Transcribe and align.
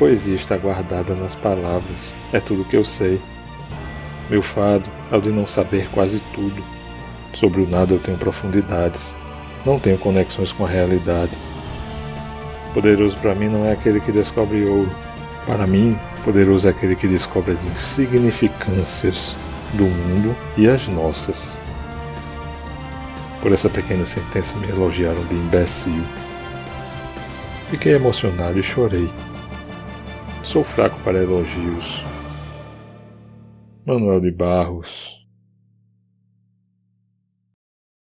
poesia 0.00 0.34
está 0.34 0.56
guardada 0.56 1.14
nas 1.14 1.36
palavras, 1.36 2.14
é 2.32 2.40
tudo 2.40 2.64
que 2.64 2.74
eu 2.74 2.86
sei. 2.86 3.20
Meu 4.30 4.40
fado 4.40 4.88
é 5.12 5.16
o 5.16 5.20
de 5.20 5.28
não 5.28 5.46
saber 5.46 5.90
quase 5.90 6.20
tudo. 6.32 6.64
Sobre 7.34 7.60
o 7.60 7.68
nada 7.68 7.92
eu 7.92 7.98
tenho 7.98 8.16
profundidades, 8.16 9.14
não 9.62 9.78
tenho 9.78 9.98
conexões 9.98 10.52
com 10.52 10.64
a 10.64 10.68
realidade. 10.68 11.32
Poderoso 12.72 13.18
para 13.18 13.34
mim 13.34 13.48
não 13.48 13.66
é 13.66 13.72
aquele 13.72 14.00
que 14.00 14.10
descobre 14.10 14.64
ouro. 14.64 14.90
Para 15.44 15.66
mim, 15.66 15.98
poderoso 16.24 16.66
é 16.66 16.70
aquele 16.70 16.96
que 16.96 17.06
descobre 17.06 17.52
as 17.52 17.62
insignificâncias 17.62 19.36
do 19.74 19.84
mundo 19.84 20.34
e 20.56 20.66
as 20.66 20.88
nossas. 20.88 21.58
Por 23.42 23.52
essa 23.52 23.68
pequena 23.68 24.06
sentença 24.06 24.56
me 24.56 24.70
elogiaram 24.70 25.22
de 25.26 25.34
imbecil. 25.34 26.02
Fiquei 27.70 27.92
emocionado 27.92 28.58
e 28.58 28.62
chorei. 28.62 29.10
Sou 30.42 30.64
fraco 30.64 30.98
para 31.04 31.22
elogios. 31.22 32.02
Manuel 33.86 34.20
de 34.20 34.30
Barros 34.30 35.19